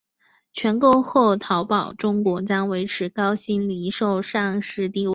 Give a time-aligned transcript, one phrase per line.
[0.51, 5.09] 全购后淘宝中国将维持高鑫零售上市地位。